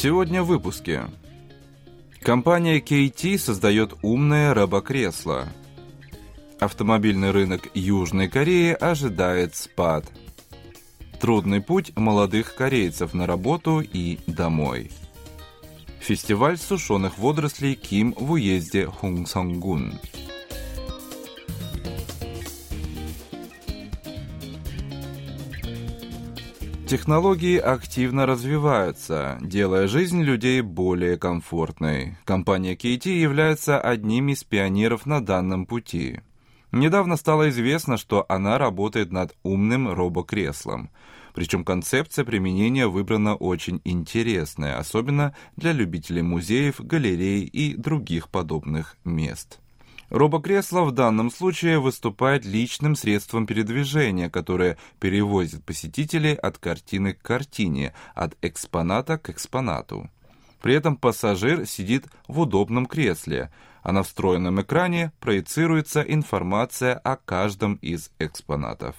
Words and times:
Сегодня 0.00 0.44
в 0.44 0.46
выпуске. 0.46 1.06
Компания 2.20 2.78
KT 2.78 3.36
создает 3.36 3.94
умное 4.02 4.54
робокресло. 4.54 5.48
Автомобильный 6.60 7.32
рынок 7.32 7.68
Южной 7.74 8.28
Кореи 8.28 8.74
ожидает 8.74 9.56
спад. 9.56 10.04
Трудный 11.20 11.60
путь 11.60 11.96
молодых 11.96 12.54
корейцев 12.54 13.12
на 13.12 13.26
работу 13.26 13.80
и 13.80 14.20
домой. 14.28 14.92
Фестиваль 15.98 16.58
сушеных 16.58 17.18
водорослей 17.18 17.74
Ким 17.74 18.14
в 18.16 18.30
уезде 18.30 18.86
Хунгсонгун. 18.86 19.98
Технологии 26.88 27.58
активно 27.58 28.24
развиваются, 28.24 29.36
делая 29.42 29.88
жизнь 29.88 30.22
людей 30.22 30.62
более 30.62 31.18
комфортной. 31.18 32.16
Компания 32.24 32.76
KT 32.76 33.10
является 33.10 33.78
одним 33.78 34.30
из 34.30 34.42
пионеров 34.42 35.04
на 35.04 35.22
данном 35.22 35.66
пути. 35.66 36.22
Недавно 36.72 37.16
стало 37.16 37.50
известно, 37.50 37.98
что 37.98 38.24
она 38.30 38.56
работает 38.56 39.12
над 39.12 39.36
умным 39.42 39.92
робокреслом. 39.92 40.88
Причем 41.34 41.62
концепция 41.62 42.24
применения 42.24 42.86
выбрана 42.86 43.34
очень 43.34 43.82
интересная, 43.84 44.78
особенно 44.78 45.34
для 45.56 45.72
любителей 45.72 46.22
музеев, 46.22 46.80
галерей 46.80 47.42
и 47.42 47.74
других 47.76 48.30
подобных 48.30 48.96
мест. 49.04 49.60
Робокресло 50.10 50.84
в 50.84 50.92
данном 50.92 51.30
случае 51.30 51.78
выступает 51.78 52.46
личным 52.46 52.96
средством 52.96 53.46
передвижения, 53.46 54.30
которое 54.30 54.78
перевозит 55.00 55.64
посетителей 55.64 56.34
от 56.34 56.56
картины 56.58 57.12
к 57.12 57.20
картине, 57.20 57.92
от 58.14 58.34
экспоната 58.40 59.18
к 59.18 59.28
экспонату. 59.28 60.08
При 60.62 60.74
этом 60.74 60.96
пассажир 60.96 61.66
сидит 61.66 62.06
в 62.26 62.40
удобном 62.40 62.86
кресле, 62.86 63.52
а 63.82 63.92
на 63.92 64.02
встроенном 64.02 64.60
экране 64.60 65.12
проецируется 65.20 66.00
информация 66.00 66.94
о 66.94 67.16
каждом 67.16 67.74
из 67.76 68.10
экспонатов. 68.18 68.96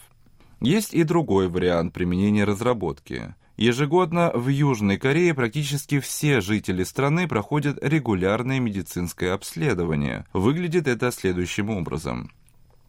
Есть 0.61 0.93
и 0.93 1.03
другой 1.03 1.47
вариант 1.47 1.93
применения 1.93 2.43
разработки. 2.43 3.33
Ежегодно 3.59 4.31
в 4.33 4.47
Южной 4.47 4.95
Корее 4.95 5.33
практически 5.33 5.99
все 5.99 6.39
жители 6.39 6.85
страны 6.85 7.27
проходят 7.27 7.77
регулярное 7.81 8.61
медицинское 8.61 9.33
обследование. 9.33 10.25
Выглядит 10.31 10.87
это 10.87 11.11
следующим 11.11 11.69
образом. 11.69 12.31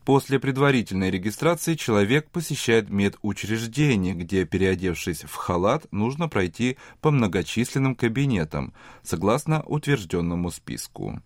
После 0.04 0.38
предварительной 0.38 1.10
регистрации 1.10 1.74
человек 1.74 2.30
посещает 2.30 2.88
медучреждение, 2.88 4.14
где, 4.14 4.44
переодевшись 4.44 5.24
в 5.24 5.34
халат, 5.34 5.86
нужно 5.90 6.28
пройти 6.28 6.76
по 7.00 7.10
многочисленным 7.10 7.96
кабинетам, 7.96 8.72
согласно 9.02 9.64
утвержденному 9.64 10.52
списку. 10.52 11.20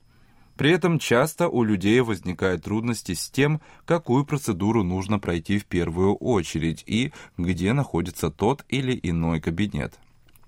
При 0.56 0.70
этом 0.70 0.98
часто 0.98 1.48
у 1.48 1.65
людей 1.65 2.00
возникают 2.00 2.65
трудности 2.65 3.15
с 3.15 3.28
тем, 3.31 3.60
какую 3.84 4.25
процедуру 4.25 4.82
нужно 4.82 5.19
пройти 5.19 5.59
в 5.59 5.66
первую 5.66 6.15
очередь 6.15 6.84
и 6.87 7.12
где 7.37 7.72
находится 7.72 8.31
тот 8.31 8.65
или 8.69 8.98
иной 9.03 9.41
кабинет. 9.41 9.98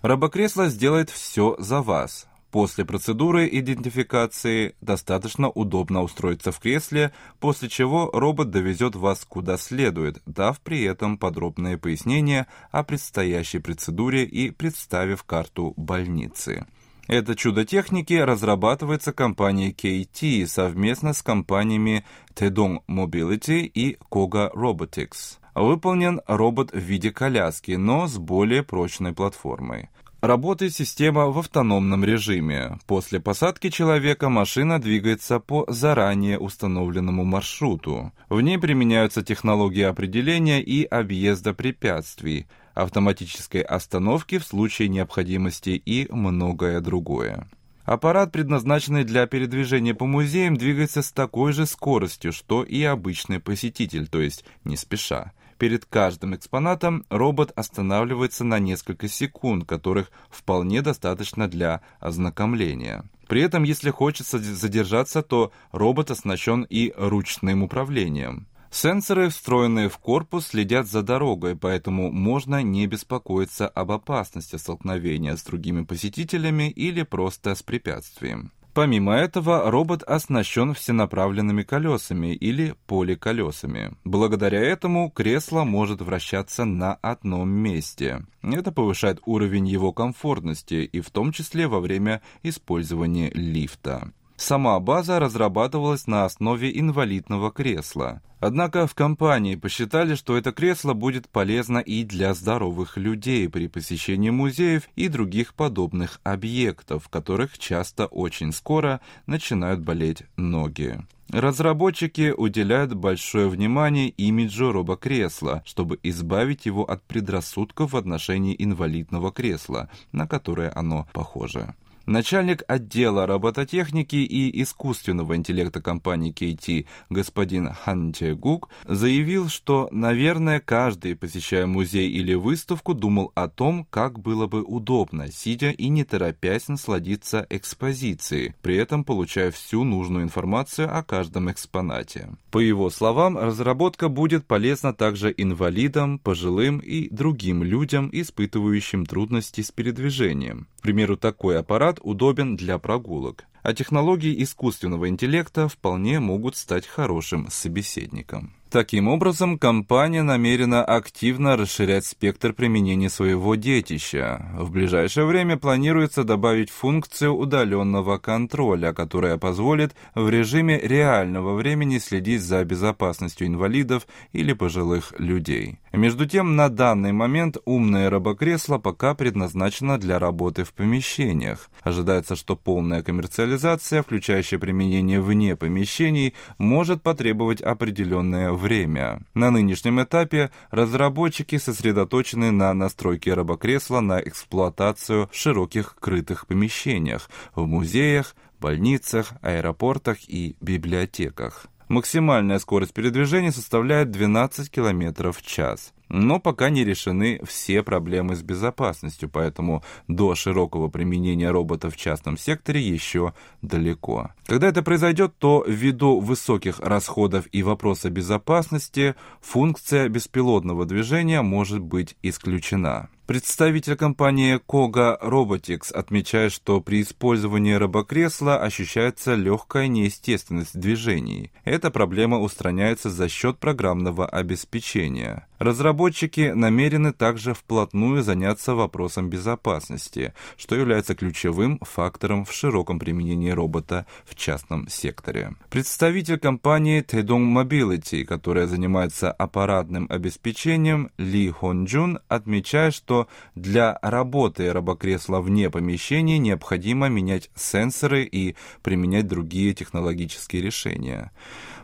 Робокресло 0.02 0.68
сделает 0.68 1.10
все 1.10 1.56
за 1.58 1.82
вас. 1.82 2.28
После 2.52 2.84
процедуры 2.84 3.48
идентификации 3.52 4.76
достаточно 4.80 5.50
удобно 5.50 6.02
устроиться 6.02 6.52
в 6.52 6.60
кресле, 6.60 7.12
после 7.40 7.68
чего 7.68 8.08
робот 8.12 8.50
довезет 8.50 8.94
вас 8.94 9.24
куда 9.24 9.58
следует, 9.58 10.22
дав 10.24 10.58
при 10.60 10.82
этом 10.84 11.18
подробные 11.18 11.76
пояснения 11.76 12.46
о 12.70 12.84
предстоящей 12.84 13.58
процедуре 13.58 14.24
и 14.24 14.50
представив 14.52 15.24
карту 15.24 15.74
больницы. 15.76 16.66
Это 17.06 17.36
чудо 17.36 17.64
техники 17.64 18.14
разрабатывается 18.14 19.12
компанией 19.12 19.72
KT 19.72 20.46
совместно 20.46 21.12
с 21.12 21.22
компаниями 21.22 22.04
Tedong 22.34 22.80
Mobility 22.88 23.60
и 23.60 23.96
Koga 24.10 24.52
Robotics. 24.52 25.38
Выполнен 25.54 26.20
робот 26.26 26.72
в 26.72 26.78
виде 26.78 27.12
коляски, 27.12 27.72
но 27.72 28.08
с 28.08 28.18
более 28.18 28.62
прочной 28.62 29.12
платформой. 29.12 29.88
Работает 30.20 30.74
система 30.74 31.26
в 31.26 31.38
автономном 31.38 32.04
режиме. 32.04 32.78
После 32.86 33.20
посадки 33.20 33.70
человека 33.70 34.28
машина 34.28 34.80
двигается 34.80 35.38
по 35.38 35.64
заранее 35.68 36.38
установленному 36.38 37.24
маршруту. 37.24 38.12
В 38.28 38.40
ней 38.40 38.58
применяются 38.58 39.22
технологии 39.22 39.82
определения 39.82 40.60
и 40.60 40.82
объезда 40.82 41.54
препятствий, 41.54 42.46
автоматической 42.76 43.62
остановки 43.62 44.38
в 44.38 44.44
случае 44.44 44.88
необходимости 44.88 45.70
и 45.70 46.06
многое 46.12 46.80
другое. 46.80 47.48
Аппарат, 47.84 48.32
предназначенный 48.32 49.04
для 49.04 49.26
передвижения 49.26 49.94
по 49.94 50.06
музеям, 50.06 50.56
двигается 50.56 51.02
с 51.02 51.10
такой 51.10 51.52
же 51.52 51.66
скоростью, 51.66 52.32
что 52.32 52.62
и 52.62 52.82
обычный 52.82 53.40
посетитель, 53.40 54.08
то 54.08 54.20
есть 54.20 54.44
не 54.64 54.76
спеша. 54.76 55.32
Перед 55.58 55.86
каждым 55.86 56.34
экспонатом 56.34 57.06
робот 57.08 57.52
останавливается 57.56 58.44
на 58.44 58.58
несколько 58.58 59.08
секунд, 59.08 59.64
которых 59.66 60.10
вполне 60.28 60.82
достаточно 60.82 61.48
для 61.48 61.80
ознакомления. 61.98 63.04
При 63.26 63.40
этом, 63.40 63.62
если 63.62 63.90
хочется 63.90 64.38
задержаться, 64.38 65.22
то 65.22 65.52
робот 65.72 66.10
оснащен 66.10 66.66
и 66.68 66.92
ручным 66.96 67.62
управлением. 67.62 68.46
Сенсоры, 68.78 69.30
встроенные 69.30 69.88
в 69.88 69.96
корпус, 69.96 70.48
следят 70.48 70.86
за 70.86 71.00
дорогой, 71.02 71.56
поэтому 71.56 72.12
можно 72.12 72.62
не 72.62 72.86
беспокоиться 72.86 73.66
об 73.66 73.90
опасности 73.90 74.56
столкновения 74.56 75.34
с 75.34 75.42
другими 75.44 75.82
посетителями 75.84 76.68
или 76.68 77.02
просто 77.02 77.54
с 77.54 77.62
препятствием. 77.62 78.52
Помимо 78.74 79.14
этого, 79.14 79.70
робот 79.70 80.02
оснащен 80.02 80.74
всенаправленными 80.74 81.62
колесами 81.62 82.34
или 82.34 82.74
поликолесами. 82.86 83.96
Благодаря 84.04 84.60
этому 84.60 85.08
кресло 85.08 85.64
может 85.64 86.02
вращаться 86.02 86.66
на 86.66 86.96
одном 86.96 87.48
месте. 87.48 88.26
Это 88.42 88.72
повышает 88.72 89.20
уровень 89.24 89.66
его 89.66 89.94
комфортности 89.94 90.84
и 90.84 91.00
в 91.00 91.08
том 91.08 91.32
числе 91.32 91.66
во 91.66 91.80
время 91.80 92.20
использования 92.42 93.30
лифта. 93.30 94.12
Сама 94.36 94.78
база 94.80 95.18
разрабатывалась 95.18 96.06
на 96.06 96.24
основе 96.24 96.78
инвалидного 96.78 97.50
кресла. 97.50 98.20
Однако 98.38 98.86
в 98.86 98.94
компании 98.94 99.54
посчитали, 99.54 100.14
что 100.14 100.36
это 100.36 100.52
кресло 100.52 100.92
будет 100.92 101.28
полезно 101.28 101.78
и 101.78 102.04
для 102.04 102.34
здоровых 102.34 102.98
людей 102.98 103.48
при 103.48 103.66
посещении 103.66 104.28
музеев 104.28 104.88
и 104.94 105.08
других 105.08 105.54
подобных 105.54 106.20
объектов, 106.22 107.04
в 107.04 107.08
которых 107.08 107.58
часто 107.58 108.06
очень 108.06 108.52
скоро 108.52 109.00
начинают 109.26 109.80
болеть 109.80 110.24
ноги. 110.36 111.00
Разработчики 111.30 112.32
уделяют 112.36 112.94
большое 112.94 113.48
внимание 113.48 114.10
имиджу 114.10 114.70
робокресла, 114.70 115.62
чтобы 115.64 115.98
избавить 116.02 116.66
его 116.66 116.84
от 116.84 117.02
предрассудков 117.02 117.94
в 117.94 117.96
отношении 117.96 118.54
инвалидного 118.56 119.32
кресла, 119.32 119.88
на 120.12 120.28
которое 120.28 120.70
оно 120.74 121.08
похоже. 121.12 121.74
Начальник 122.06 122.62
отдела 122.68 123.26
робототехники 123.26 124.14
и 124.14 124.62
искусственного 124.62 125.34
интеллекта 125.34 125.82
компании 125.82 126.32
KT 126.32 126.86
господин 127.10 127.70
Хан 127.72 128.14
Гук 128.36 128.68
заявил, 128.84 129.48
что, 129.48 129.88
наверное, 129.90 130.60
каждый, 130.60 131.16
посещая 131.16 131.66
музей 131.66 132.08
или 132.08 132.34
выставку, 132.34 132.94
думал 132.94 133.32
о 133.34 133.48
том, 133.48 133.84
как 133.90 134.20
было 134.20 134.46
бы 134.46 134.62
удобно, 134.62 135.32
сидя 135.32 135.70
и 135.70 135.88
не 135.88 136.04
торопясь 136.04 136.68
насладиться 136.68 137.44
экспозицией, 137.50 138.54
при 138.62 138.76
этом 138.76 139.02
получая 139.02 139.50
всю 139.50 139.82
нужную 139.82 140.22
информацию 140.22 140.96
о 140.96 141.02
каждом 141.02 141.50
экспонате. 141.50 142.28
По 142.52 142.58
его 142.58 142.88
словам, 142.88 143.36
разработка 143.36 144.08
будет 144.08 144.46
полезна 144.46 144.94
также 144.94 145.34
инвалидам, 145.36 146.20
пожилым 146.20 146.78
и 146.78 147.08
другим 147.12 147.64
людям, 147.64 148.08
испытывающим 148.12 149.06
трудности 149.06 149.60
с 149.60 149.72
передвижением. 149.72 150.68
К 150.78 150.82
примеру, 150.82 151.16
такой 151.16 151.58
аппарат 151.58 151.95
удобен 152.02 152.56
для 152.56 152.78
прогулок. 152.78 153.44
А 153.66 153.74
технологии 153.74 154.44
искусственного 154.44 155.08
интеллекта 155.08 155.66
вполне 155.66 156.20
могут 156.20 156.54
стать 156.54 156.86
хорошим 156.86 157.48
собеседником. 157.50 158.54
Таким 158.70 159.06
образом, 159.08 159.58
компания 159.58 160.22
намерена 160.22 160.84
активно 160.84 161.56
расширять 161.56 162.04
спектр 162.04 162.52
применения 162.52 163.08
своего 163.08 163.54
детища. 163.54 164.50
В 164.54 164.70
ближайшее 164.70 165.24
время 165.24 165.56
планируется 165.56 166.24
добавить 166.24 166.70
функцию 166.70 167.34
удаленного 167.34 168.18
контроля, 168.18 168.92
которая 168.92 169.38
позволит 169.38 169.94
в 170.14 170.28
режиме 170.28 170.80
реального 170.80 171.54
времени 171.54 171.98
следить 171.98 172.42
за 172.42 172.64
безопасностью 172.64 173.46
инвалидов 173.46 174.06
или 174.32 174.52
пожилых 174.52 175.14
людей. 175.18 175.78
Между 175.92 176.26
тем, 176.26 176.56
на 176.56 176.68
данный 176.68 177.12
момент 177.12 177.56
умное 177.64 178.10
робокресло 178.10 178.78
пока 178.78 179.14
предназначено 179.14 179.96
для 179.96 180.18
работы 180.18 180.64
в 180.64 180.74
помещениях. 180.74 181.70
Ожидается, 181.82 182.34
что 182.34 182.56
полная 182.56 183.02
коммерциализация, 183.02 183.55
включающая 184.02 184.58
применение 184.58 185.20
вне 185.20 185.56
помещений, 185.56 186.34
может 186.58 187.02
потребовать 187.02 187.60
определенное 187.60 188.52
время. 188.52 189.20
На 189.34 189.50
нынешнем 189.50 190.02
этапе 190.02 190.50
разработчики 190.70 191.58
сосредоточены 191.58 192.50
на 192.50 192.72
настройке 192.74 193.34
робокресла 193.34 194.00
на 194.00 194.20
эксплуатацию 194.20 195.28
в 195.32 195.36
широких 195.36 195.96
крытых 196.00 196.46
помещениях, 196.46 197.30
в 197.54 197.66
музеях, 197.66 198.34
больницах, 198.60 199.32
аэропортах 199.42 200.18
и 200.28 200.56
библиотеках. 200.60 201.66
Максимальная 201.88 202.58
скорость 202.58 202.92
передвижения 202.94 203.52
составляет 203.52 204.10
12 204.10 204.70
км 204.70 205.32
в 205.32 205.42
час. 205.42 205.92
Но 206.08 206.38
пока 206.38 206.70
не 206.70 206.84
решены 206.84 207.40
все 207.44 207.82
проблемы 207.82 208.36
с 208.36 208.42
безопасностью, 208.42 209.28
поэтому 209.28 209.82
до 210.08 210.34
широкого 210.34 210.88
применения 210.88 211.50
робота 211.50 211.90
в 211.90 211.96
частном 211.96 212.38
секторе 212.38 212.80
еще 212.80 213.34
далеко. 213.62 214.30
Когда 214.46 214.68
это 214.68 214.82
произойдет, 214.82 215.34
то 215.38 215.64
ввиду 215.66 216.20
высоких 216.20 216.78
расходов 216.80 217.46
и 217.52 217.62
вопроса 217.62 218.10
безопасности, 218.10 219.14
функция 219.40 220.08
беспилотного 220.08 220.86
движения 220.86 221.42
может 221.42 221.80
быть 221.80 222.16
исключена. 222.22 223.08
Представитель 223.26 223.96
компании 223.96 224.60
Koga 224.68 225.20
Robotics 225.20 225.92
отмечает, 225.92 226.52
что 226.52 226.80
при 226.80 227.02
использовании 227.02 227.72
робокресла 227.72 228.58
ощущается 228.58 229.34
легкая 229.34 229.88
неестественность 229.88 230.78
движений. 230.78 231.50
Эта 231.64 231.90
проблема 231.90 232.38
устраняется 232.38 233.10
за 233.10 233.28
счет 233.28 233.58
программного 233.58 234.28
обеспечения. 234.28 235.48
Разработчики 235.58 236.52
намерены 236.54 237.12
также 237.12 237.54
вплотную 237.54 238.22
заняться 238.22 238.74
вопросом 238.74 239.30
безопасности, 239.30 240.34
что 240.56 240.76
является 240.76 241.14
ключевым 241.14 241.78
фактором 241.80 242.44
в 242.44 242.52
широком 242.52 242.98
применении 242.98 243.50
робота 243.50 244.06
в 244.24 244.34
частном 244.34 244.88
секторе. 244.88 245.54
Представитель 245.70 246.38
компании 246.38 247.02
Taedong 247.02 247.52
Mobility, 247.52 248.24
которая 248.24 248.66
занимается 248.66 249.32
аппаратным 249.32 250.06
обеспечением, 250.10 251.10
Ли 251.16 251.50
Хонджун 251.50 252.18
отмечает, 252.28 252.94
что 252.94 253.28
для 253.54 253.98
работы 254.02 254.72
робокресла 254.72 255.40
вне 255.40 255.70
помещения 255.70 256.38
необходимо 256.38 257.08
менять 257.08 257.50
сенсоры 257.54 258.24
и 258.24 258.56
применять 258.82 259.26
другие 259.26 259.72
технологические 259.72 260.62
решения. 260.62 261.32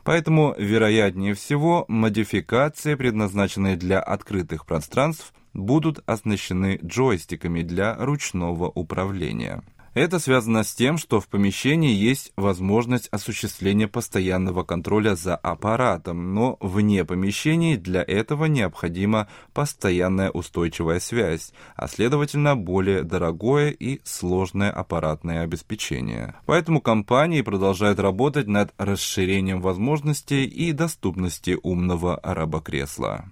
Поэтому, 0.04 0.54
вероятнее 0.58 1.34
всего, 1.34 1.84
модификации, 1.86 2.96
предназначенные 3.62 3.76
для 3.76 4.00
открытых 4.00 4.66
пространств, 4.66 5.32
будут 5.54 6.02
оснащены 6.06 6.80
джойстиками 6.82 7.62
для 7.62 7.96
ручного 7.96 8.68
управления. 8.68 9.62
Это 9.94 10.18
связано 10.18 10.64
с 10.64 10.74
тем, 10.74 10.96
что 10.96 11.20
в 11.20 11.28
помещении 11.28 11.94
есть 11.94 12.32
возможность 12.36 13.08
осуществления 13.12 13.88
постоянного 13.88 14.64
контроля 14.64 15.14
за 15.14 15.36
аппаратом, 15.36 16.32
но 16.32 16.56
вне 16.60 17.04
помещений 17.04 17.76
для 17.76 18.02
этого 18.02 18.46
необходима 18.46 19.28
постоянная 19.52 20.30
устойчивая 20.30 20.98
связь, 20.98 21.52
а 21.76 21.88
следовательно 21.88 22.56
более 22.56 23.02
дорогое 23.02 23.68
и 23.68 24.00
сложное 24.04 24.70
аппаратное 24.70 25.42
обеспечение. 25.42 26.36
Поэтому 26.46 26.80
компании 26.80 27.42
продолжают 27.42 27.98
работать 27.98 28.46
над 28.46 28.72
расширением 28.78 29.60
возможностей 29.60 30.46
и 30.46 30.72
доступности 30.72 31.58
умного 31.62 32.18
робокресла. 32.22 33.26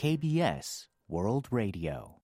KBS 0.00 0.86
World 1.10 1.46
Radio. 1.50 2.20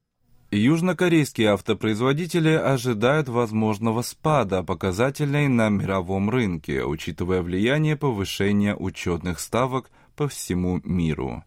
Южнокорейские 0.53 1.49
автопроизводители 1.55 2.51
ожидают 2.51 3.29
возможного 3.29 4.03
спада 4.03 4.63
показателей 4.63 5.49
на 5.49 5.71
мировом 5.71 6.31
рынке, 6.31 6.85
учитывая 6.85 7.43
влияние 7.43 7.97
повышения 7.97 8.77
учетных 8.77 9.41
ставок 9.41 9.91
по 10.15 10.29
всему 10.29 10.81
миру. 10.85 11.43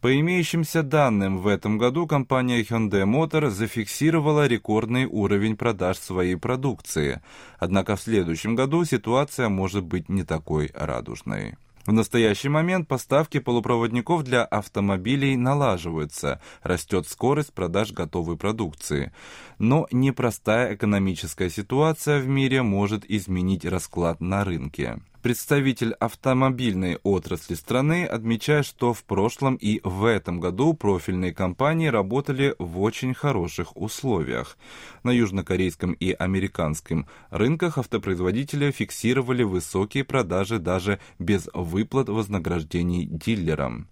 По 0.00 0.18
имеющимся 0.18 0.82
данным, 0.82 1.36
в 1.36 1.46
этом 1.46 1.76
году 1.76 2.06
компания 2.06 2.62
Hyundai 2.62 3.04
Motor 3.04 3.50
зафиксировала 3.50 4.46
рекордный 4.46 5.04
уровень 5.04 5.58
продаж 5.58 5.98
своей 5.98 6.36
продукции, 6.36 7.20
однако 7.58 7.96
в 7.96 8.00
следующем 8.00 8.54
году 8.54 8.86
ситуация 8.86 9.50
может 9.50 9.84
быть 9.84 10.08
не 10.08 10.24
такой 10.24 10.70
радужной. 10.72 11.56
В 11.84 11.92
настоящий 11.92 12.48
момент 12.48 12.86
поставки 12.86 13.40
полупроводников 13.40 14.22
для 14.22 14.44
автомобилей 14.44 15.36
налаживаются, 15.36 16.40
растет 16.62 17.08
скорость 17.08 17.52
продаж 17.52 17.92
готовой 17.92 18.36
продукции. 18.36 19.12
Но 19.58 19.88
непростая 19.90 20.74
экономическая 20.76 21.50
ситуация 21.50 22.20
в 22.20 22.28
мире 22.28 22.62
может 22.62 23.04
изменить 23.10 23.64
расклад 23.64 24.20
на 24.20 24.44
рынке. 24.44 25.00
Представитель 25.22 25.92
автомобильной 25.92 26.98
отрасли 27.04 27.54
страны 27.54 28.06
отмечает, 28.06 28.66
что 28.66 28.92
в 28.92 29.04
прошлом 29.04 29.54
и 29.54 29.80
в 29.84 30.04
этом 30.04 30.40
году 30.40 30.74
профильные 30.74 31.32
компании 31.32 31.86
работали 31.86 32.56
в 32.58 32.80
очень 32.80 33.14
хороших 33.14 33.76
условиях. 33.76 34.58
На 35.04 35.10
южнокорейском 35.10 35.92
и 35.92 36.10
американском 36.10 37.06
рынках 37.30 37.78
автопроизводители 37.78 38.72
фиксировали 38.72 39.44
высокие 39.44 40.02
продажи 40.02 40.58
даже 40.58 40.98
без 41.20 41.48
выплат 41.54 42.08
вознаграждений 42.08 43.06
дилерам. 43.06 43.86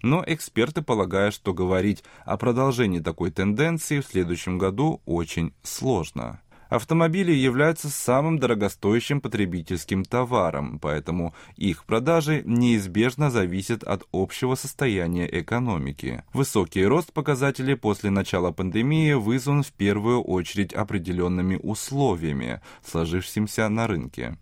Но 0.00 0.24
эксперты 0.26 0.80
полагают, 0.80 1.34
что 1.34 1.52
говорить 1.52 2.02
о 2.24 2.38
продолжении 2.38 3.00
такой 3.00 3.30
тенденции 3.30 4.00
в 4.00 4.06
следующем 4.06 4.56
году 4.56 5.02
очень 5.04 5.52
сложно. 5.62 6.40
Автомобили 6.72 7.32
являются 7.32 7.90
самым 7.90 8.38
дорогостоящим 8.38 9.20
потребительским 9.20 10.06
товаром, 10.06 10.78
поэтому 10.78 11.34
их 11.54 11.84
продажи 11.84 12.42
неизбежно 12.46 13.30
зависят 13.30 13.84
от 13.84 14.04
общего 14.10 14.54
состояния 14.54 15.28
экономики. 15.30 16.24
Высокий 16.32 16.86
рост 16.86 17.12
показателей 17.12 17.74
после 17.74 18.08
начала 18.08 18.52
пандемии 18.52 19.12
вызван 19.12 19.64
в 19.64 19.72
первую 19.72 20.22
очередь 20.22 20.72
определенными 20.72 21.60
условиями, 21.62 22.62
сложившимися 22.82 23.68
на 23.68 23.86
рынке. 23.86 24.38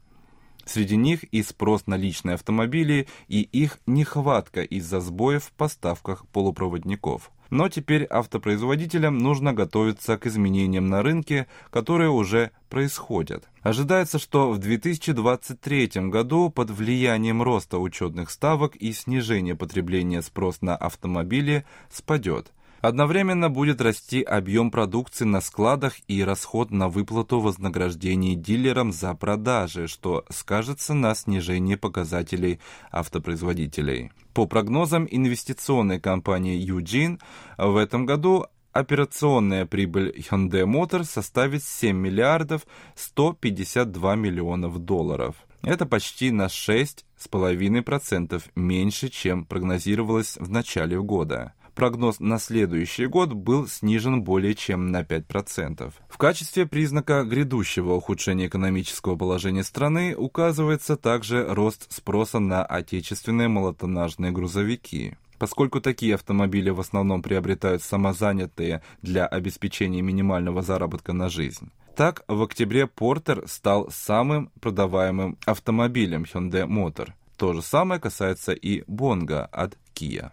Среди 0.64 0.96
них 0.96 1.24
и 1.24 1.42
спрос 1.42 1.86
на 1.86 1.96
личные 1.96 2.34
автомобили, 2.34 3.08
и 3.28 3.42
их 3.42 3.78
нехватка 3.86 4.62
из-за 4.62 5.00
сбоев 5.00 5.44
в 5.44 5.52
поставках 5.52 6.26
полупроводников. 6.28 7.30
Но 7.50 7.68
теперь 7.68 8.04
автопроизводителям 8.04 9.18
нужно 9.18 9.52
готовиться 9.52 10.16
к 10.16 10.26
изменениям 10.26 10.86
на 10.86 11.02
рынке, 11.02 11.48
которые 11.70 12.10
уже 12.10 12.52
происходят. 12.68 13.48
Ожидается, 13.62 14.20
что 14.20 14.52
в 14.52 14.58
2023 14.58 15.90
году 16.08 16.48
под 16.50 16.70
влиянием 16.70 17.42
роста 17.42 17.78
учетных 17.78 18.30
ставок 18.30 18.76
и 18.76 18.92
снижения 18.92 19.56
потребления 19.56 20.22
спрос 20.22 20.62
на 20.62 20.76
автомобили 20.76 21.64
спадет. 21.90 22.52
Одновременно 22.80 23.50
будет 23.50 23.82
расти 23.82 24.22
объем 24.22 24.70
продукции 24.70 25.26
на 25.26 25.42
складах 25.42 25.96
и 26.08 26.24
расход 26.24 26.70
на 26.70 26.88
выплату 26.88 27.38
вознаграждений 27.40 28.34
дилерам 28.36 28.90
за 28.90 29.14
продажи, 29.14 29.86
что 29.86 30.24
скажется 30.30 30.94
на 30.94 31.14
снижении 31.14 31.74
показателей 31.74 32.58
автопроизводителей. 32.90 34.12
По 34.32 34.46
прогнозам 34.46 35.06
инвестиционной 35.10 36.00
компании 36.00 36.58
Eugene, 36.58 37.20
в 37.58 37.76
этом 37.76 38.06
году 38.06 38.46
операционная 38.72 39.66
прибыль 39.66 40.16
Hyundai 40.16 40.64
Motors 40.64 41.04
составит 41.04 41.62
7 41.62 41.94
миллиардов 41.94 42.66
152 42.94 44.14
миллионов 44.16 44.78
долларов. 44.78 45.36
Это 45.62 45.84
почти 45.84 46.30
на 46.30 46.46
6,5% 46.46 48.42
меньше, 48.54 49.10
чем 49.10 49.44
прогнозировалось 49.44 50.38
в 50.38 50.50
начале 50.50 50.98
года. 50.98 51.52
Прогноз 51.74 52.20
на 52.20 52.38
следующий 52.38 53.06
год 53.06 53.32
был 53.32 53.66
снижен 53.66 54.22
более 54.22 54.54
чем 54.54 54.90
на 54.90 55.02
5%. 55.02 55.92
В 56.08 56.18
качестве 56.18 56.66
признака 56.66 57.24
грядущего 57.24 57.94
ухудшения 57.94 58.46
экономического 58.48 59.16
положения 59.16 59.64
страны 59.64 60.14
указывается 60.16 60.96
также 60.96 61.46
рост 61.48 61.92
спроса 61.92 62.38
на 62.38 62.64
отечественные 62.64 63.48
малотоннажные 63.48 64.32
грузовики. 64.32 65.16
Поскольку 65.38 65.80
такие 65.80 66.16
автомобили 66.16 66.68
в 66.68 66.80
основном 66.80 67.22
приобретают 67.22 67.82
самозанятые 67.82 68.82
для 69.00 69.26
обеспечения 69.26 70.02
минимального 70.02 70.60
заработка 70.60 71.14
на 71.14 71.30
жизнь. 71.30 71.70
Так, 71.96 72.24
в 72.28 72.42
октябре 72.42 72.84
Porter 72.84 73.48
стал 73.48 73.90
самым 73.90 74.50
продаваемым 74.60 75.38
автомобилем 75.46 76.24
Hyundai 76.24 76.66
Motor. 76.66 77.12
То 77.36 77.54
же 77.54 77.62
самое 77.62 78.00
касается 78.00 78.52
и 78.52 78.82
Bonga 78.82 79.44
от 79.44 79.78
Kia. 79.94 80.32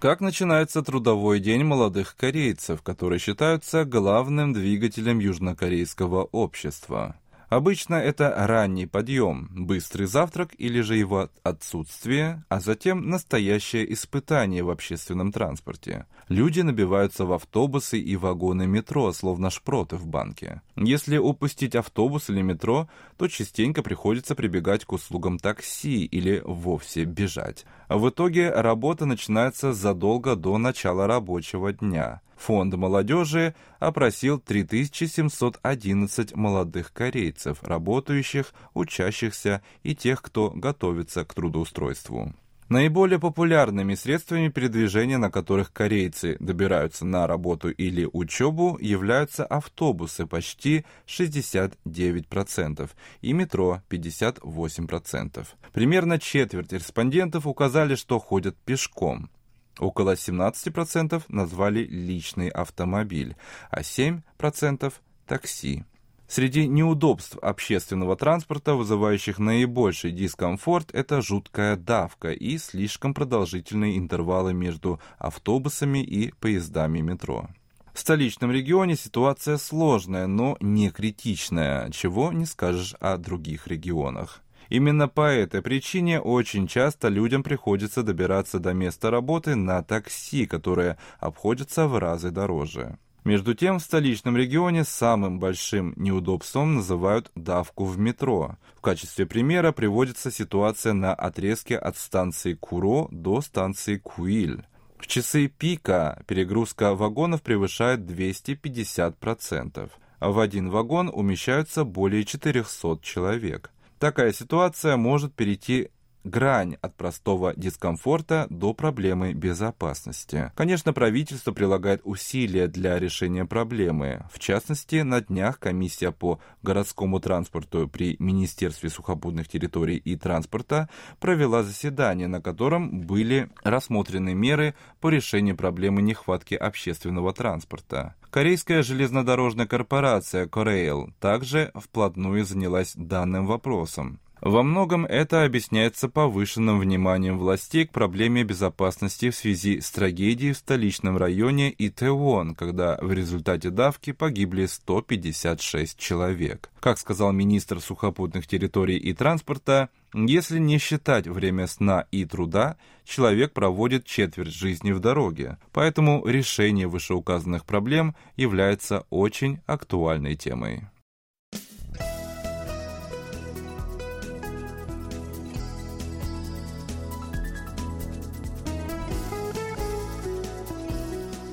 Как 0.00 0.20
начинается 0.20 0.82
трудовой 0.82 1.40
день 1.40 1.64
молодых 1.64 2.14
корейцев, 2.16 2.82
которые 2.82 3.18
считаются 3.18 3.84
главным 3.84 4.52
двигателем 4.52 5.18
южнокорейского 5.18 6.22
общества? 6.30 7.16
Обычно 7.48 7.94
это 7.94 8.34
ранний 8.36 8.86
подъем, 8.86 9.48
быстрый 9.50 10.06
завтрак 10.06 10.50
или 10.58 10.82
же 10.82 10.96
его 10.96 11.30
отсутствие, 11.42 12.44
а 12.50 12.60
затем 12.60 13.08
настоящее 13.08 13.90
испытание 13.94 14.62
в 14.62 14.68
общественном 14.68 15.32
транспорте. 15.32 16.04
Люди 16.28 16.60
набиваются 16.60 17.24
в 17.24 17.32
автобусы 17.32 17.98
и 17.98 18.16
вагоны 18.16 18.66
метро, 18.66 19.12
словно 19.14 19.48
шпроты 19.48 19.96
в 19.96 20.06
банке. 20.06 20.60
Если 20.76 21.16
упустить 21.16 21.74
автобус 21.74 22.28
или 22.28 22.42
метро, 22.42 22.86
то 23.16 23.28
частенько 23.28 23.82
приходится 23.82 24.34
прибегать 24.34 24.84
к 24.84 24.92
услугам 24.92 25.38
такси 25.38 26.04
или 26.04 26.42
вовсе 26.44 27.04
бежать. 27.04 27.64
В 27.88 28.10
итоге 28.10 28.50
работа 28.50 29.06
начинается 29.06 29.72
задолго 29.72 30.36
до 30.36 30.58
начала 30.58 31.06
рабочего 31.06 31.72
дня. 31.72 32.20
Фонд 32.38 32.74
молодежи 32.74 33.54
опросил 33.80 34.38
3711 34.38 36.34
молодых 36.36 36.92
корейцев, 36.92 37.62
работающих, 37.62 38.54
учащихся 38.74 39.62
и 39.82 39.94
тех, 39.94 40.22
кто 40.22 40.50
готовится 40.50 41.24
к 41.24 41.34
трудоустройству. 41.34 42.32
Наиболее 42.68 43.18
популярными 43.18 43.94
средствами 43.94 44.48
передвижения, 44.48 45.16
на 45.16 45.30
которых 45.30 45.72
корейцы 45.72 46.36
добираются 46.38 47.06
на 47.06 47.26
работу 47.26 47.70
или 47.70 48.06
учебу, 48.12 48.76
являются 48.78 49.46
автобусы 49.46 50.26
почти 50.26 50.84
69% 51.06 52.90
и 53.22 53.32
метро 53.32 53.82
58%. 53.88 55.46
Примерно 55.72 56.18
четверть 56.18 56.74
респондентов 56.74 57.46
указали, 57.46 57.94
что 57.94 58.18
ходят 58.18 58.54
пешком. 58.58 59.30
Около 59.78 60.14
17% 60.14 61.22
назвали 61.28 61.84
личный 61.84 62.48
автомобиль, 62.48 63.36
а 63.70 63.82
7%– 63.82 64.92
такси. 65.26 65.84
Среди 66.26 66.66
неудобств 66.66 67.38
общественного 67.40 68.14
транспорта, 68.14 68.74
вызывающих 68.74 69.38
наибольший 69.38 70.12
дискомфорт, 70.12 70.90
это 70.92 71.22
жуткая 71.22 71.76
давка 71.76 72.32
и 72.32 72.58
слишком 72.58 73.14
продолжительные 73.14 73.96
интервалы 73.96 74.52
между 74.52 75.00
автобусами 75.18 76.00
и 76.00 76.32
поездами 76.32 77.00
метро. 77.00 77.48
В 77.94 78.00
столичном 78.00 78.52
регионе 78.52 78.94
ситуация 78.94 79.56
сложная, 79.56 80.26
но 80.26 80.58
не 80.60 80.90
критичная, 80.90 81.90
чего 81.90 82.30
не 82.30 82.44
скажешь 82.44 82.94
о 83.00 83.16
других 83.16 83.66
регионах. 83.66 84.42
Именно 84.68 85.08
по 85.08 85.22
этой 85.22 85.62
причине 85.62 86.20
очень 86.20 86.66
часто 86.66 87.08
людям 87.08 87.42
приходится 87.42 88.02
добираться 88.02 88.58
до 88.58 88.74
места 88.74 89.10
работы 89.10 89.54
на 89.54 89.82
такси, 89.82 90.46
которое 90.46 90.98
обходится 91.20 91.86
в 91.86 91.98
разы 91.98 92.30
дороже. 92.30 92.98
Между 93.24 93.54
тем, 93.54 93.78
в 93.78 93.82
столичном 93.82 94.36
регионе 94.36 94.84
самым 94.84 95.38
большим 95.38 95.92
неудобством 95.96 96.76
называют 96.76 97.30
давку 97.34 97.84
в 97.84 97.98
метро. 97.98 98.56
В 98.76 98.80
качестве 98.80 99.26
примера 99.26 99.72
приводится 99.72 100.30
ситуация 100.30 100.92
на 100.92 101.14
отрезке 101.14 101.76
от 101.76 101.96
станции 101.96 102.54
Куро 102.54 103.08
до 103.10 103.40
станции 103.40 103.96
Куиль. 103.96 104.64
В 104.98 105.06
часы 105.06 105.48
пика 105.48 106.22
перегрузка 106.26 106.94
вагонов 106.94 107.42
превышает 107.42 108.00
250%, 108.00 109.90
а 110.18 110.30
в 110.30 110.38
один 110.38 110.70
вагон 110.70 111.10
умещаются 111.12 111.84
более 111.84 112.24
400 112.24 112.98
человек. 113.02 113.70
Такая 113.98 114.32
ситуация 114.32 114.96
может 114.96 115.34
перейти 115.34 115.90
грань 116.28 116.76
от 116.80 116.94
простого 116.94 117.54
дискомфорта 117.56 118.46
до 118.50 118.74
проблемы 118.74 119.32
безопасности. 119.32 120.52
Конечно, 120.54 120.92
правительство 120.92 121.52
прилагает 121.52 122.00
усилия 122.04 122.68
для 122.68 122.98
решения 122.98 123.44
проблемы. 123.44 124.26
В 124.32 124.38
частности, 124.38 124.96
на 124.96 125.20
днях 125.20 125.58
комиссия 125.58 126.12
по 126.12 126.38
городскому 126.62 127.20
транспорту 127.20 127.88
при 127.88 128.16
Министерстве 128.18 128.90
сухопутных 128.90 129.48
территорий 129.48 129.96
и 129.96 130.16
транспорта 130.16 130.88
провела 131.20 131.62
заседание, 131.62 132.28
на 132.28 132.40
котором 132.40 133.00
были 133.00 133.50
рассмотрены 133.62 134.34
меры 134.34 134.74
по 135.00 135.08
решению 135.08 135.56
проблемы 135.56 136.02
нехватки 136.02 136.54
общественного 136.54 137.32
транспорта. 137.32 138.14
Корейская 138.30 138.82
железнодорожная 138.82 139.66
корпорация 139.66 140.46
Корейл 140.46 141.10
также 141.18 141.70
вплотную 141.74 142.44
занялась 142.44 142.92
данным 142.94 143.46
вопросом. 143.46 144.20
Во 144.40 144.62
многом 144.62 145.04
это 145.04 145.44
объясняется 145.44 146.08
повышенным 146.08 146.78
вниманием 146.78 147.38
властей 147.38 147.86
к 147.86 147.90
проблеме 147.90 148.44
безопасности 148.44 149.30
в 149.30 149.34
связи 149.34 149.80
с 149.80 149.90
трагедией 149.90 150.52
в 150.52 150.58
столичном 150.58 151.16
районе 151.16 151.74
Итеон, 151.76 152.54
когда 152.54 152.98
в 153.02 153.12
результате 153.12 153.70
давки 153.70 154.12
погибли 154.12 154.66
156 154.66 155.98
человек. 155.98 156.70
Как 156.78 156.98
сказал 156.98 157.32
министр 157.32 157.80
сухопутных 157.80 158.46
территорий 158.46 158.96
и 158.96 159.12
транспорта, 159.12 159.88
если 160.14 160.58
не 160.58 160.78
считать 160.78 161.26
время 161.26 161.66
сна 161.66 162.06
и 162.12 162.24
труда, 162.24 162.76
человек 163.04 163.52
проводит 163.52 164.04
четверть 164.04 164.54
жизни 164.54 164.92
в 164.92 165.00
дороге, 165.00 165.58
поэтому 165.72 166.24
решение 166.24 166.86
вышеуказанных 166.86 167.64
проблем 167.64 168.14
является 168.36 169.04
очень 169.10 169.60
актуальной 169.66 170.36
темой. 170.36 170.86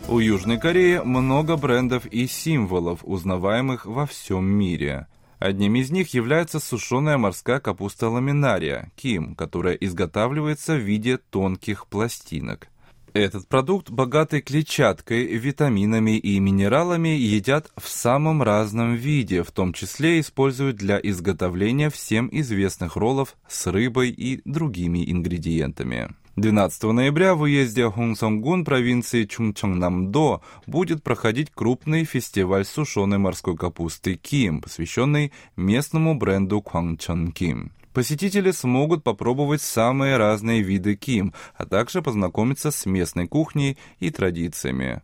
У 0.08 0.20
Южной 0.20 0.60
Кореи 0.60 1.02
много 1.04 1.58
брендов 1.58 2.06
и 2.06 2.28
символов, 2.28 3.00
узнаваемых 3.04 3.88
во 3.88 4.06
всем 4.06 4.46
мире. 4.46 5.08
Одним 5.40 5.76
из 5.76 5.90
них 5.90 6.14
является 6.14 6.60
сушеная 6.60 7.18
морская 7.18 7.60
капуста 7.60 8.10
ламинария, 8.10 8.92
ким, 8.96 9.34
которая 9.34 9.74
изготавливается 9.74 10.76
в 10.76 10.80
виде 10.80 11.18
тонких 11.18 11.88
пластинок. 11.88 12.68
Этот 13.14 13.48
продукт, 13.48 13.90
богатый 13.90 14.42
клетчаткой, 14.42 15.26
витаминами 15.38 16.18
и 16.18 16.40
минералами, 16.40 17.10
едят 17.10 17.72
в 17.76 17.88
самом 17.88 18.44
разном 18.44 18.94
виде, 18.94 19.42
в 19.42 19.52
том 19.52 19.74
числе 19.74 20.20
используют 20.20 20.76
для 20.76 21.00
изготовления 21.02 21.90
всем 21.90 22.30
известных 22.32 22.96
роллов 22.96 23.36
с 23.48 23.66
рыбой 23.68 24.12
и 24.12 24.42
другими 24.46 25.10
ингредиентами. 25.10 26.14
12 26.36 26.84
ноября 26.84 27.34
в 27.34 27.44
уезде 27.44 27.90
Хунсонгун 27.90 28.66
провинции 28.66 29.24
Чунчонгнамдо 29.24 30.42
будет 30.68 31.02
проходить 31.02 31.50
крупный 31.50 32.04
фестиваль 32.04 32.66
сушеной 32.66 33.20
морской 33.20 33.56
капусты 33.56 34.16
Ким, 34.16 34.62
посвященный 34.62 35.32
местному 35.56 36.14
бренду 36.14 36.62
Квангчон 36.62 37.32
Ким. 37.32 37.72
Посетители 37.94 38.52
смогут 38.52 39.06
попробовать 39.06 39.62
самые 39.62 40.18
разные 40.18 40.62
виды 40.62 40.98
ким, 40.98 41.34
а 41.56 41.66
также 41.66 42.02
познакомиться 42.02 42.70
с 42.70 42.86
местной 42.86 43.26
кухней 43.26 43.78
и 44.02 44.10
традициями. 44.10 45.02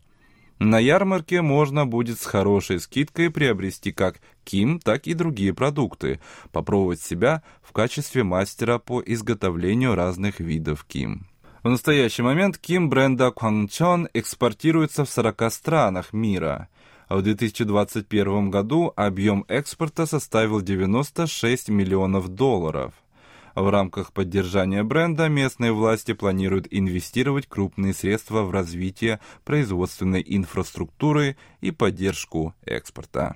На 0.59 0.77
ярмарке 0.77 1.41
можно 1.41 1.85
будет 1.85 2.19
с 2.19 2.25
хорошей 2.25 2.81
скидкой 2.81 3.31
приобрести 3.31 3.93
как 3.93 4.19
ким, 4.43 4.79
так 4.79 5.07
и 5.07 5.13
другие 5.13 5.53
продукты, 5.53 6.19
попробовать 6.51 7.01
себя 7.01 7.43
в 7.61 7.71
качестве 7.71 8.23
мастера 8.23 8.77
по 8.77 9.01
изготовлению 9.05 9.95
разных 9.95 10.39
видов 10.39 10.83
ким. 10.85 11.27
В 11.63 11.69
настоящий 11.69 12.23
момент 12.23 12.57
ким 12.57 12.89
бренда 12.89 13.27
Kwangchon 13.27 14.09
экспортируется 14.13 15.05
в 15.05 15.09
40 15.09 15.51
странах 15.53 16.11
мира. 16.11 16.69
В 17.07 17.21
2021 17.21 18.49
году 18.49 18.91
объем 18.95 19.45
экспорта 19.47 20.05
составил 20.07 20.61
96 20.61 21.69
миллионов 21.69 22.29
долларов. 22.29 22.93
В 23.53 23.69
рамках 23.69 24.13
поддержания 24.13 24.83
бренда 24.83 25.27
местные 25.27 25.71
власти 25.71 26.13
планируют 26.13 26.67
инвестировать 26.71 27.47
крупные 27.47 27.93
средства 27.93 28.43
в 28.43 28.51
развитие 28.51 29.19
производственной 29.43 30.23
инфраструктуры 30.25 31.37
и 31.59 31.71
поддержку 31.71 32.55
экспорта. 32.65 33.35